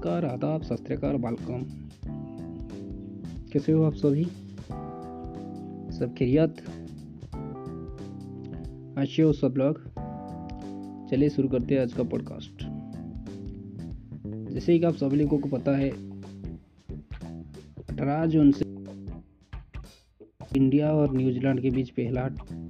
नमस्कार, 0.00 0.24
आदाब, 0.24 0.62
सत 0.62 0.90
वेलकम 0.90 1.64
कैसे 3.52 3.72
हो 3.72 3.82
आप 3.82 3.94
सभी? 3.94 4.24
सब 5.98 6.14
खैरियत? 6.18 6.56
अच्छे 8.98 9.22
हो 9.22 9.32
सब 9.32 9.54
लोग। 9.56 9.84
चलिए 11.10 11.28
शुरू 11.28 11.48
करते 11.48 11.74
हैं 11.74 11.82
आज 11.82 11.92
का 11.92 12.02
पॉडकास्ट 12.02 12.52
जैसे 14.52 14.78
कि 14.78 14.84
आप 14.84 14.94
सभी 14.94 15.16
लोगों 15.16 15.38
को 15.38 15.48
पता 15.48 15.76
है, 15.76 15.90
अठारह 17.90 18.26
जून 18.26 18.52
से 18.52 18.64
इंडिया 20.56 20.92
और 20.92 21.16
न्यूजीलैंड 21.16 21.62
के 21.62 21.70
बीच 21.70 21.90
पहला 21.90 22.26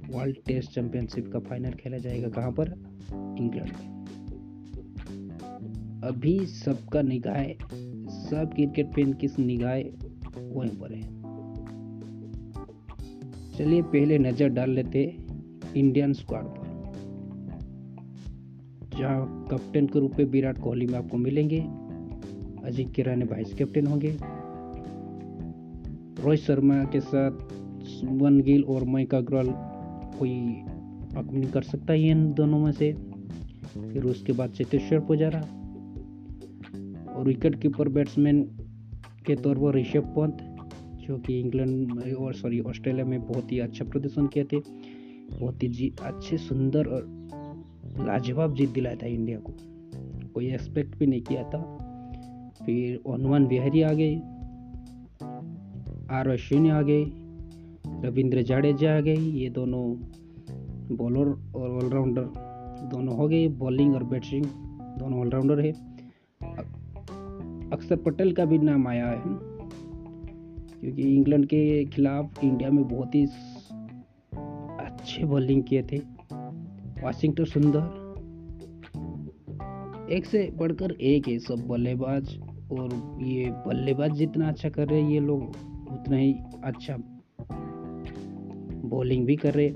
वर्ल्ड 0.09 0.35
टेस्ट 0.45 0.71
चैंपियनशिप 0.71 1.31
का 1.33 1.39
फाइनल 1.39 1.71
खेला 1.71 1.97
जाएगा 1.97 2.29
कहाँ 2.29 2.51
पर? 2.51 2.67
इंग्लैंड 3.39 3.69
में। 3.69 4.01
अभी 6.03 6.45
सबका 6.45 7.01
निगाह, 7.01 7.43
सब 8.09 8.51
क्रिकेट 8.55 8.87
फ़ैन 8.93 9.13
की 9.13 9.27
निगाह, 9.39 9.73
वहीं 10.53 10.75
पर 10.77 10.93
है। 10.93 11.01
चलिए 13.57 13.81
पहले 13.81 14.17
नज़र 14.19 14.49
डाल 14.49 14.69
लेते 14.69 15.03
इंडियन 15.77 16.13
स्क्वाड 16.13 16.45
पर, 16.45 16.69
जहाँ 18.99 19.45
कैप्टन 19.49 19.87
के 19.87 19.99
रूप 19.99 20.15
में 20.19 20.25
विराट 20.25 20.57
कोहली 20.57 20.87
में 20.87 20.97
आपको 20.99 21.17
मिलेंगे। 21.17 21.59
अजिंक्य 22.63 23.03
राणे 23.03 23.25
वाइस 23.25 23.53
कैप्टन 23.53 23.87
होंगे। 23.87 24.17
रोहित 26.23 26.39
शर्मा 26.39 26.83
के 26.83 26.99
साथ 26.99 27.31
सुमन 27.83 28.41
गिल 28.41 28.63
और 28.63 28.83
मयंक 28.83 29.15
अग्रवाल 29.15 29.53
कोई 30.19 30.35
नहीं 31.15 31.51
कर 31.51 31.61
सकता 31.61 31.93
है 31.93 32.09
इन 32.09 32.31
दोनों 32.33 32.59
में 32.59 32.71
से। 32.71 32.93
फिर 33.73 34.03
उसके 34.03 34.33
बाद 34.33 34.49
चेतेश्वर 34.49 34.99
पुजारा। 34.99 35.41
और 37.21 37.27
विकेट 37.27 37.61
कीपर 37.61 37.89
बैट्समैन 37.89 38.43
के 39.25 39.35
तौर 39.35 39.57
पर 39.57 39.75
ऋषभ 39.75 40.13
पंत, 40.17 40.37
जो 41.07 41.17
कि 41.17 41.39
इंग्लैंड 41.39 42.03
और 42.19 42.33
सॉरी 42.33 42.59
ऑस्ट्रेलिया 42.59 43.05
में 43.05 43.27
बहुत 43.27 43.51
ही 43.51 43.59
अच्छा 43.59 43.85
प्रदर्शन 43.85 44.27
किए 44.27 44.43
थे। 44.43 44.59
बहुत 45.39 45.63
ही 45.63 45.67
जी, 45.67 45.93
अच्छे, 46.01 46.37
सुंदर 46.37 46.85
और 46.85 47.27
लाजवाब 47.99 48.55
जीत 48.55 48.69
दिलाया 48.69 48.95
था 48.95 49.07
इंडिया 49.07 49.39
को। 49.39 49.53
कोई 50.33 50.53
एक्सपेक्ट 50.53 50.97
भी 50.97 51.05
नहीं 51.05 51.21
किया 51.21 51.43
था। 51.43 51.61
फिर 52.65 53.11
हनुमान 53.13 53.47
बिहारी 53.47 53.81
आ 53.81 53.93
गए। 53.93 54.15
आर 56.15 56.27
अश्विनी 56.27 56.69
आ 56.69 56.81
गए। 56.81 57.05
रविंद्र 58.07 58.41
जाडेजा 58.41 58.97
आ 58.97 58.99
गए। 58.99 59.15
ये 59.15 59.49
दोनों 59.49 59.95
बॉलर 60.97 61.53
और 61.55 61.83
ऑलराउंडर 61.83 62.23
दोनों 62.91 63.15
हो 63.15 63.27
गए। 63.27 63.47
बॉलिंग 63.47 63.95
और 63.95 64.03
बैटिंग 64.03 64.45
दोनों 64.99 65.19
ऑलराउंडर 65.19 65.59
है 65.59 65.91
अक्षर 67.73 67.95
पटेल 67.95 68.33
का 68.33 68.45
भी 68.45 68.57
नाम 68.57 68.87
आया 68.87 69.07
है। 69.07 69.51
क्योंकि 70.81 71.01
इंग्लैंड 71.01 71.45
के 71.45 71.85
खिलाफ 71.85 72.43
इंडिया 72.43 72.69
में 72.69 72.87
बहुत 72.87 73.15
ही 73.15 73.25
अच्छे 74.85 75.25
बॉलिंग 75.25 75.63
किए 75.63 75.83
थे। 75.83 75.97
वाशिंगटन 77.03 77.43
सुंदर। 77.43 78.01
एक 80.11 80.25
से 80.25 80.51
बढ़कर 80.57 80.91
एक 80.91 81.27
है 81.27 81.39
सब 81.39 81.67
बल्लेबाज। 81.67 82.39
और 82.71 83.17
ये 83.21 83.49
बल्लेबाज 83.49 84.11
जितना 84.11 84.47
अच्छा 84.47 84.69
कर 84.69 84.87
रहे 84.87 85.01
हैं, 85.01 85.09
ये 85.09 85.19
लोग 85.19 85.43
उतना 85.91 86.17
ही 86.17 86.33
अच्छा 86.63 86.97
बॉलिंग 88.85 89.25
भी 89.25 89.35
कर 89.35 89.53
रहे 89.53 89.69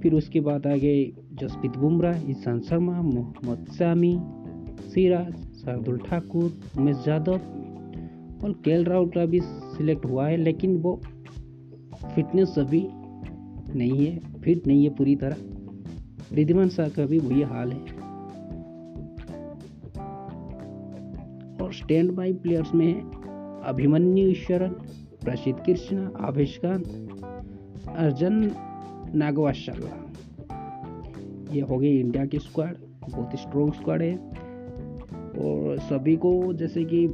फिर 0.00 0.14
उसके 0.14 0.40
बाद 0.40 0.66
आ 0.66 0.76
गए 0.76 1.04
जसप्रीत 1.34 1.76
बुमराह 1.76 2.30
ईशान 2.30 2.60
शर्मा, 2.60 3.02
मोहम्मद 3.02 3.66
शामी 3.72 4.16
सिराज, 4.80 5.32
शार्दुल 5.54 5.98
ठाकुर, 5.98 6.52
उमेश 6.78 7.08
यादव 7.08 7.32
और 8.44 8.52
के 8.52 8.82
राहुल 8.82 9.08
का 9.08 9.26
भी 9.26 9.40
सिलेक्ट 9.42 10.04
हुआ 10.06 10.26
है, 10.26 10.36
लेकिन 10.36 10.76
वो 10.76 11.00
फिटनेस 12.14 12.54
अभी 12.58 12.88
नहीं 13.76 14.06
है 14.06 14.18
फिट 14.40 14.66
नहीं 14.66 14.84
है 14.84 14.90
पूरी 14.90 15.16
तरह। 15.16 15.36
रिद्धिमान 16.32 16.68
शाह 16.68 16.88
का 16.88 17.06
भी 17.06 17.18
वही 17.18 17.42
हाल 17.42 17.72
है। 17.72 17.80
और 21.62 21.72
स्टैंड 21.72 22.12
बाई 22.12 22.32
प्लेयर्स 22.32 22.74
में 22.74 23.00
अभिमन्यु 23.64 24.28
ईश्वरन 24.28 24.70
प्रसिद्ध 25.24 25.58
कृष्णा, 25.66 26.12
आवेश 26.20 26.58
अर्जन 26.58 28.50
नागवाशाला 29.14 29.98
ये 31.52 31.60
हो 31.60 31.78
गई 31.78 32.00
इंडिया 32.00 32.26
की 32.26 32.38
स्क्वाड 32.38 32.76
बहुत 33.10 33.36
स्ट्रॉन्ग 33.36 33.74
स्क्वाड 33.74 34.02
है। 34.02 34.41
और 35.42 35.78
सभी 35.78 36.16
को 36.16 36.52
जैसे 36.52 36.84
कि 36.84 37.04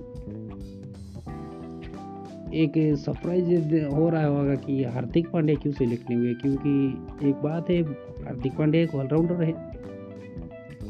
एक 2.54 2.72
सरप्राइज़ 2.96 3.84
हो 3.84 4.08
रहा 4.08 4.26
होगा 4.26 4.54
कि 4.54 4.84
हार्दिक 4.84 5.30
पांडे 5.30 5.54
क्यों 5.54 5.72
सिलेक्ट 5.72 6.10
नहीं 6.10 6.18
हुए? 6.20 6.34
क्योंकि 6.34 7.28
एक 7.28 7.34
बात 7.34 7.70
है, 7.70 7.82
हार्दिक 8.24 8.56
पांडे 8.56 8.82
एक 8.82 8.94
ऑलराउंडर 8.94 9.42
है 9.42 9.72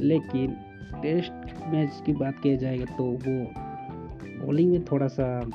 लेकिन 0.00 0.56
टेस्ट 1.03 1.32
मैच 1.69 2.03
की 2.06 2.12
बात 2.12 2.38
किया 2.43 2.56
जाएगा 2.56 2.84
तो 2.84 3.04
वो 3.04 3.47
बॉलिंग 4.47 4.70
में 4.70 4.84
थोड़ा 4.84 5.06
सा 5.06 5.50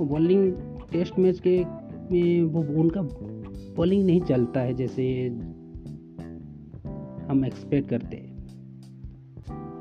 बॉलिंग 0.00 0.52
टेस्ट 0.92 1.18
मैच 1.18 1.40
के 1.46 1.64
में 2.12 2.42
वो 2.42 2.60
उनका 2.82 3.02
बॉलिंग 3.76 4.06
नहीं 4.06 4.20
चलता 4.20 4.60
है 4.60 4.74
जैसे 4.74 5.26
हम 7.28 7.44
एक्सपेक्ट 7.46 7.88
करते 7.88 8.16
हैं। 8.16 8.31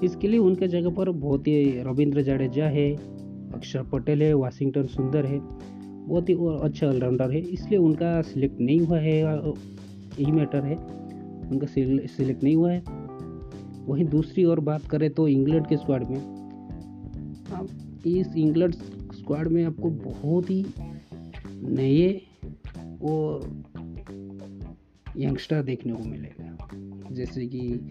इसके 0.04 0.28
लिए 0.28 0.40
उनके 0.40 0.68
जगह 0.68 0.90
पर 0.90 1.10
बहुत 1.10 1.48
ही 1.48 1.82
रविंद्र 1.84 2.22
जडेजा 2.22 2.66
है, 2.66 2.92
अक्षर 3.54 3.84
पटेल 3.84 4.22
है, 4.22 4.34
वाशिंगटन 4.34 4.86
सुंदर 4.86 5.26
है, 5.26 5.40
बहुत 6.08 6.30
ही 6.30 6.34
अच्छा 6.62 6.88
ऑलराउंडर 6.88 7.32
है। 7.32 7.40
इसलिए 7.40 7.80
उनका 7.80 8.22
सिलेक्ट 8.22 8.60
नहीं 8.62 8.80
हुआ 8.80 9.00
है 9.00 9.20
यही 9.20 10.32
मैटर 10.32 10.64
है। 10.64 10.76
उनका 11.52 11.68
सिलेक्ट 11.68 12.44
नहीं 12.44 12.56
हुआ 12.56 12.72
है। 12.72 12.84
वहीं 13.86 14.06
दूसरी 14.06 14.44
और 14.44 14.60
बात 14.60 14.82
करें 14.82 15.10
तो 15.10 15.28
इंग्लैंड 15.28 15.68
के 15.68 15.78
स्क्वाड 15.78 16.10
में 16.10 16.20
आप 17.54 17.68
इस 18.08 18.36
इंग्लैंड 18.38 18.74
स्क्वाड 19.14 19.48
में 19.48 19.64
आपको 19.66 19.90
बहुत 19.90 20.50
ही 20.50 20.66
नए 21.64 22.22
और 23.04 23.61
यंगस्टर 25.18 25.62
देखने 25.64 25.94
को 25.94 26.04
मिलेगा। 26.04 27.14
जैसे 27.14 27.46
कि 27.46 27.90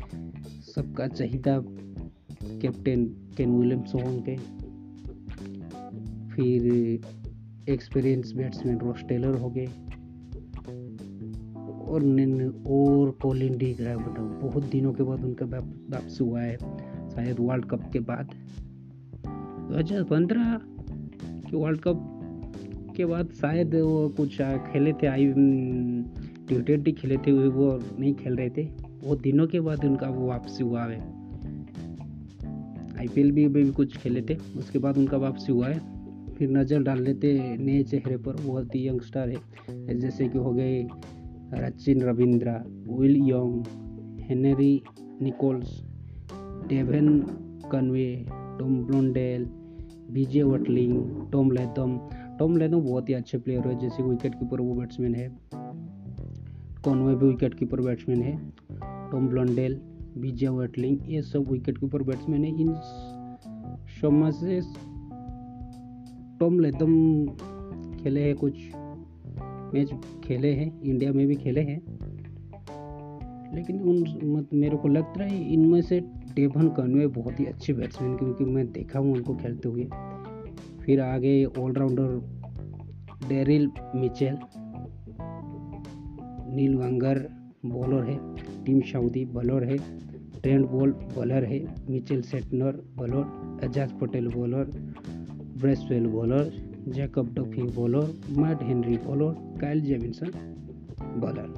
सबका 0.75 1.07
चाहिदा 1.07 1.59
कैप्टन 1.63 3.05
केन 3.37 3.51
विलियम्स 3.51 3.95
होंगे। 3.95 4.37
फिर 6.35 7.71
एक्सपीरियंस 7.73 8.33
बैट्समैन 8.33 8.79
रॉस 8.79 9.03
टेलर 9.09 9.35
हो 9.35 9.51
गए 9.51 9.67
और 11.91 12.03
और 12.67 13.11
कोलिन 13.23 13.57
डी 13.59 13.73
ग्रैविड 13.75 14.19
बहुत 14.43 14.65
दिनों 14.65 14.93
के 14.93 15.03
बाद 15.03 15.25
उनका 15.25 15.47
वापस 15.47 16.19
हुआ 16.21 16.41
है, 16.41 16.57
शायद 17.11 17.37
वर्ल्ड 17.41 17.65
कप 17.65 17.91
के 17.93 18.01
बाद। 18.01 18.31
दो 19.71 19.79
हज़ार 19.79 20.03
पंद्रह 20.05 20.59
के 21.51 21.57
वर्ल्ड 21.57 21.81
कप 21.81 22.07
के 22.97 23.05
बाद 23.05 23.33
शायद 23.33 23.75
वो 23.75 24.09
कुछ 24.09 24.37
खेले 24.73 24.93
थे 24.93 25.07
आई 25.07 25.27
टी 26.51 26.61
ट्वेंटी 26.61 26.93
खेले 26.93 27.17
थे 27.17 27.33
वो 27.33 27.67
नहीं 27.99 28.15
खेल 28.15 28.37
रहे 28.37 28.51
थे। 28.51 28.65
बहुत 28.85 29.21
दिनों 29.21 29.47
के 29.47 29.61
बाद 29.61 29.85
उनका 29.85 30.07
वो 30.09 30.27
वापसी 30.29 30.65
हुआ 30.65 30.85
है। 30.85 30.99
आईपीएल 32.99 33.31
भी 33.33 33.47
भी 33.49 33.71
कुछ 33.73 33.97
खेले 33.97 34.23
थे, 34.23 34.35
उसके 34.59 34.79
बाद 34.79 34.99
उनका 34.99 35.17
वापसी 35.17 35.53
हुआ 35.53 35.69
है। 35.69 35.79
फिर 36.35 36.51
नज़र 36.51 36.83
डाल 36.83 37.03
लेते 37.03 37.33
नए 37.59 37.83
चेहरे 37.83 38.17
पर 38.17 38.37
बहुत 38.37 38.75
ही 38.75 38.87
यंगस्टर 38.89 39.29
है। 39.29 39.99
जैसे 40.01 40.29
कि 40.29 40.39
हो 40.39 40.53
गए 40.53 40.83
Rachin 41.55 42.03
Ravindra 42.03 42.63
Will 42.89 43.17
Young 43.29 43.65
Henry 44.21 44.83
Nicholls 45.23 45.81
Devon 46.69 47.19
Conway 47.73 48.25
Tom 48.59 48.83
Blundell 48.85 49.45
BJ 50.13 50.43
Watling 50.43 51.31
Tom 51.33 51.51
Latham 51.53 51.99
Tom 52.39 52.57
Latham 52.57 52.81
बहुत 52.81 53.09
ही 53.09 53.15
अच्छे 53.15 53.39
प्लेयर 53.39 53.69
है, 53.69 53.79
जैसे 53.79 54.03
विकेट 54.03 54.35
कीपर 54.35 54.61
वो 54.61 54.75
बैट्समैन 54.75 55.15
है। 55.15 55.29
कॉनवे 56.85 57.15
भी 57.15 57.27
विकेट 57.27 57.55
कीपर 57.55 57.81
बैट्समैन 57.81 58.23
है। 58.23 58.37
टॉम 59.11 59.29
ब्लॉन्डेल 59.29 59.81
बीजे 60.19 60.49
वेटलिंग 60.49 60.99
ये 61.09 61.23
सब 61.23 61.51
विकेट 61.51 61.79
कीपर 61.79 62.03
बैट्समैन 62.03 62.45
है। 62.45 62.61
इन 62.61 62.75
सब 64.01 64.13
में 64.13 64.31
से 64.31 64.61
टॉम 66.39 66.61
लेदम 66.61 67.27
खेले 67.97 68.21
हैं 68.21 68.35
कुछ 68.37 68.59
मैच 69.75 69.91
खेले 70.25 70.53
हैं। 70.53 70.81
इंडिया 70.83 71.13
में 71.13 71.27
भी 71.27 71.35
खेले 71.35 71.61
हैं। 71.61 71.81
लेकिन 73.55 73.81
उन 73.81 73.99
मत 74.25 74.49
मेरे 74.55 74.77
को 74.77 74.89
लगता 74.89 75.25
है 75.25 75.53
इनमें 75.53 75.83
से 75.83 76.01
डेवन 76.35 76.69
कन्वे 76.69 77.07
बहुत 77.07 77.41
ही 77.41 77.45
अच्छे 77.45 77.73
बैट्समैन 77.73 78.17
क्योंकि 78.17 78.45
मैं 78.45 78.73
देखा 78.73 78.99
हूँ 78.99 79.13
उनको 79.13 79.35
खेलते 79.35 79.69
हुए। 79.69 79.89
फिर 80.81 81.01
आगे 81.01 81.45
all rounder 81.45 82.21
Daryl 83.29 83.71
Mitchell 83.95 84.39
Neil 86.55 86.75
वांगर 86.77 87.19
bowler 87.67 88.05
है, 88.05 88.17
टीम 88.65 88.81
सऊदी 88.81 89.25
बॉलर 89.25 89.65
है, 89.65 89.77
ट्रेंड 90.43 90.67
बॉल 90.67 90.93
बॉलर 90.93 91.45
है, 91.45 91.61
Mitchell 91.91 92.23
Santner 92.23 92.81
bowler 92.97 93.65
Ajaz 93.65 93.93
Patel 93.93 94.29
bowler, 94.29 94.65
Bracewell 95.61 96.07
bowler, 96.07 96.53
Jacob 96.89 97.35
Duffy 97.35 97.63
bowler, 97.63 98.15
Matt 98.39 98.63
Henry 98.63 98.97
bowler, 98.97 99.35
Kyle 99.61 99.81
Jamieson 99.81 100.31
bowler. 101.17 101.49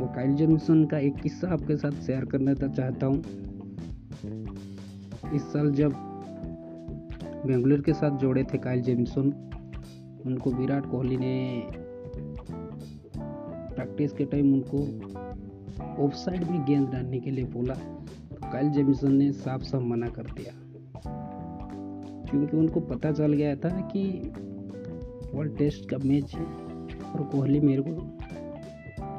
वो 0.00 0.06
काइल 0.06 0.34
जेमिसन 0.34 0.84
का 0.84 0.98
एक 0.98 1.16
किस्सा 1.16 1.48
आपके 1.48 1.76
साथ 1.76 1.90
share 1.90 2.24
करना 2.24 2.54
चाहता 2.54 3.06
हूँ। 3.06 3.22
इस 5.34 5.42
साल 5.42 5.70
जब 5.70 5.92
बेंगलुरु 7.46 7.82
के 7.82 7.92
साथ 7.92 8.18
जोड़े 8.18 8.44
थे 8.44 8.58
काइल 8.58 8.82
जेमिसन 8.82 9.32
उनको 10.26 10.50
विराट 10.50 10.86
कोहली 10.86 11.16
ने 11.16 11.32
प्रैक्टिस 13.82 14.12
के 14.12 14.24
टाइम 14.24 14.52
उनको 14.54 14.78
ऑफ़ 16.04 16.14
साइड 16.14 16.50
में 16.50 16.64
गेंद 16.64 16.88
डालने 16.88 17.20
के 17.20 17.30
लिए 17.30 17.44
बोला 17.44 17.74
तो 17.74 18.50
काइल 18.52 18.70
जेमिसन 18.70 19.12
ने 19.12 19.32
साफ़ 19.32 19.62
साफ़ 19.62 19.82
मना 19.82 20.08
कर 20.08 20.22
दिया। 20.22 20.52
क्योंकि 22.30 22.56
उनको 22.56 22.80
पता 22.80 23.12
चल 23.12 23.32
गया 23.32 23.56
था 23.56 23.68
कि 23.68 24.04
वर्ल्ड 25.34 25.56
टेस्ट 25.58 25.88
का 25.90 25.96
मैच 26.04 26.34
है 26.34 26.44
और 27.12 27.22
कोहली 27.32 27.60
मेरे 27.60 27.82
को 27.82 27.90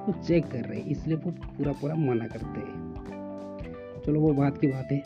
वो 0.06 0.14
चेक 0.24 0.48
कर 0.48 0.60
रहे 0.60 0.80
हैं, 0.80 0.86
इसलिए 0.86 1.18
वो 1.18 1.32
पूरा 1.32 1.72
पूरा 1.72 1.96
मना 1.96 2.28
करते 2.28 2.60
हैं। 2.60 4.02
चलो, 4.06 4.20
वो 4.20 4.34
बात 4.34 4.58
की 4.58 4.68
बात 4.68 4.92
है। 4.92 5.02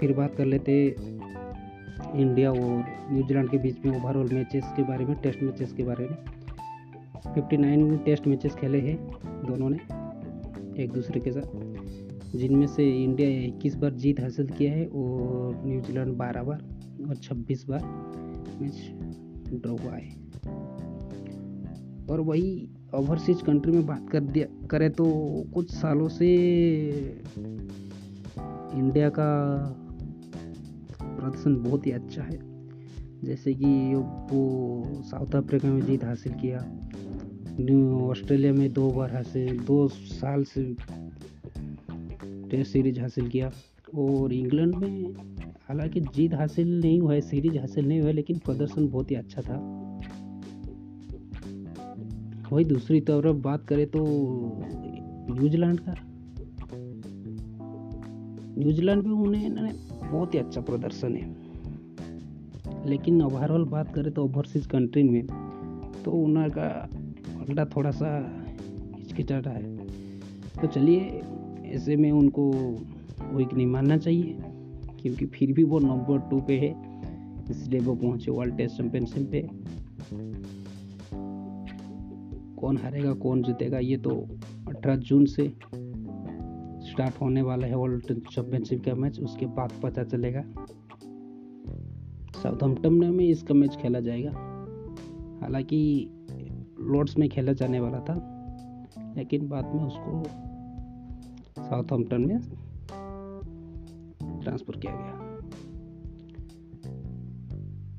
फिर 0.00 0.12
बात 0.12 0.34
कर 0.34 0.44
लेते 0.44 0.96
इंडिया 2.14 2.50
और 2.50 2.84
न्यूजीलैंड 3.12 3.50
के 3.50 3.58
बीच 3.58 3.84
में 3.86 4.00
ओवरऑल 4.00 4.32
मैचेस 4.32 4.64
के 4.76 4.82
बारे 4.82 5.04
में 5.04 5.16
टेस्ट 5.16 5.42
मैचेस 5.42 5.72
के 5.72 5.82
बारे 5.82 6.08
में। 6.08 6.41
59 7.26 7.98
टेस्ट 8.04 8.26
मैचेस 8.26 8.54
खेले 8.54 8.80
हैं 8.80 8.96
दोनों 9.46 9.70
ने, 9.70 9.78
एक 10.82 10.92
दूसरे 10.92 11.20
के 11.20 11.32
साथ। 11.32 12.36
जिनमें 12.36 12.66
से 12.66 13.04
इंडिया 13.04 13.28
इक्कीस 13.28 13.74
बार 13.76 13.92
जीत 13.92 14.20
हासिल 14.20 14.46
किया 14.46 14.72
है 14.72 14.86
और 14.86 15.62
न्यूजीलैंड 15.66 16.16
बारह 16.16 16.42
बार 16.42 16.62
और 17.08 17.14
छब्बीस 17.14 17.64
बार 17.68 17.84
मैच 18.60 18.90
ड्रॉ 19.52 19.76
हुआ 19.76 19.92
है। 19.92 20.10
और 22.10 22.20
वही 22.20 22.68
ओवरसीज 22.94 23.42
कंट्री 23.42 23.72
में 23.72 23.86
बात 23.86 24.10
कर 24.10 24.20
दिया, 24.20 24.66
करें 24.66 24.90
तो 24.90 25.04
कुछ 25.54 25.70
सालों 25.70 26.08
से 26.08 26.26
इंडिया 28.74 29.08
का 29.08 29.28
प्रदर्शन 31.02 31.56
बहुत 31.56 31.86
ही 31.86 31.90
अच्छा 31.90 32.22
है। 32.22 32.38
जैसे 33.24 33.54
कि 33.54 33.94
वो 33.94 34.82
साउथ 35.02 35.34
अफ्रीका 35.34 35.68
में 35.68 35.80
जीत 35.80 36.04
हासिल 36.04 36.32
किया 36.32 36.58
ऑस्ट्रेलिया 37.52 38.52
में 38.52 38.72
दो 38.72 38.90
बार 38.90 39.14
हासिल, 39.14 39.58
दो 39.58 39.88
साल 39.88 40.44
से 40.44 40.76
टेस्ट 42.50 42.72
सीरीज़ 42.72 43.00
हासिल 43.00 43.28
किया। 43.28 43.50
और 43.94 44.32
इंग्लैंड 44.32 44.74
में 44.74 45.14
हालाँकि 45.68 46.00
जीत 46.00 46.34
हासिल 46.34 46.80
नहीं 46.80 47.00
हुआ 47.00 47.14
है 47.14 47.20
सीरीज़ 47.20 47.58
हासिल 47.58 47.88
नहीं 47.88 48.00
हुआ, 48.00 48.10
लेकिन 48.10 48.38
प्रदर्शन 48.38 48.88
बहुत 48.88 49.10
ही 49.10 49.16
अच्छा 49.16 49.42
था। 49.42 49.56
वही 52.52 52.64
दूसरी 52.64 53.00
तरफ़ 53.00 53.36
बात 53.36 53.64
करें 53.64 53.86
तो 53.86 54.04
न्यूजीलैंड 55.34 55.80
का। 55.80 55.94
न्यूजीलैंड 58.58 59.02
में 59.02 59.14
उन्हें 59.14 59.54
बहुत 60.12 60.34
ही 60.34 60.38
अच्छा 60.38 60.60
प्रदर्शन 60.60 61.16
है। 61.16 61.36
लेकिन 62.86 63.22
ओवरऑल 63.22 63.64
बात 63.64 63.94
करें 63.94 64.12
तो 64.12 64.24
ओवरसीज 64.24 64.66
कंट्री 64.66 65.02
में 65.02 65.26
तो 66.04 66.10
उनका 66.10 66.91
अड्डा 67.48 67.64
थोड़ा 67.64 67.90
सा 67.90 68.40
हिचकिचाता 68.96 69.50
है। 69.50 69.76
तो 70.60 70.66
चलिए, 70.66 71.22
ऐसे 71.64 71.96
में 71.96 72.10
उनको 72.12 72.50
वीक 73.32 73.54
नहीं 73.54 73.66
मानना 73.66 73.96
चाहिए, 73.96 74.36
क्योंकि 75.02 75.26
फिर 75.26 75.52
भी 75.52 75.64
वो 75.64 75.78
नंबर 75.78 76.18
टू 76.18 76.40
पे 76.40 76.58
है, 76.58 76.74
इसलिए 77.50 77.80
वो 77.80 77.94
पहुँचे 77.94 78.30
वर्ल्ड 78.30 78.56
टेस्ट 78.56 78.76
चैंपियनशिप 78.76 79.30
पे। 79.30 79.48
कौन 82.60 82.76
हारेगा, 82.76 83.14
कौन 83.14 83.42
जीतेगा, 83.42 83.78
ये 83.78 83.96
तो 83.96 84.10
18 84.68 84.96
जून 84.96 85.24
से 85.24 85.48
स्टार्ट 86.90 87.20
होने 87.20 87.42
वाला 87.42 87.66
है 87.66 87.76
वर्ल्ड 87.76 88.02
चैंपियनशिप 88.06 88.84
का 88.84 88.94
मैच, 88.94 89.20
उसके 89.20 89.46
बाद 89.46 89.72
पता 89.82 90.04
चलेगा। 90.04 90.42
साउथहम्पटन 92.42 92.92
में 92.92 93.24
इसका 93.24 93.54
मैच 93.54 93.76
खेला 93.76 94.00
जाएगा। 94.00 94.30
हालाँकि 95.42 96.08
लॉर्ड्स 96.82 97.18
में 97.18 97.28
खेला 97.28 97.52
जाने 97.52 97.80
वाला 97.80 98.00
था। 98.00 98.38
लेकिन 99.16 99.48
बाद 99.48 99.64
में 99.64 99.84
उसको 99.84 100.22
साउथहम्पटन 101.62 102.20
में 102.20 102.40
ट्रांसफ़र 104.40 104.76
किया 104.76 104.92
गया। 104.92 105.12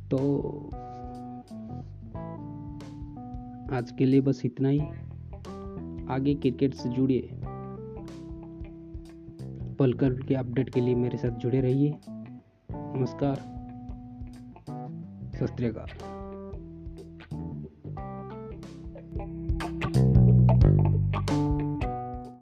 तो 0.07 0.39
आज 3.75 3.91
के 3.91 4.05
लिए 4.05 4.21
बस 4.21 4.41
इतना 4.45 4.69
ही। 4.69 4.79
आगे 6.09 6.33
क्रिकेट 6.35 6.73
से 6.73 6.89
जुड़िए। 6.89 7.29
पलकर 9.79 10.13
के 10.13 10.35
अपडेट 10.35 10.69
के 10.69 10.81
लिए 10.81 10.95
मेरे 10.95 11.17
साथ 11.17 11.29
जुड़े 11.29 11.61
रहिए। 11.61 11.95
नमस्कार। 12.71 13.35
सत 15.35 16.12